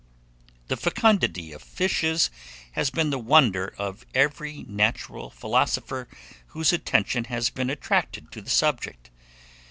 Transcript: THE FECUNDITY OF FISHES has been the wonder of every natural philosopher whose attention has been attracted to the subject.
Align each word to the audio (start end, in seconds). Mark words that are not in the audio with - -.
THE 0.67 0.77
FECUNDITY 0.77 1.51
OF 1.53 1.61
FISHES 1.61 2.31
has 2.71 2.89
been 2.89 3.11
the 3.11 3.19
wonder 3.19 3.75
of 3.77 4.03
every 4.15 4.65
natural 4.67 5.29
philosopher 5.29 6.07
whose 6.47 6.73
attention 6.73 7.25
has 7.25 7.51
been 7.51 7.69
attracted 7.69 8.31
to 8.31 8.41
the 8.41 8.49
subject. 8.49 9.11